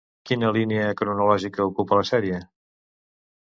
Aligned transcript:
Quina 0.29 0.47
línia 0.55 0.87
cronològica 1.03 1.69
ocupa 1.73 2.03
la 2.03 2.09
sèrie? 2.13 2.43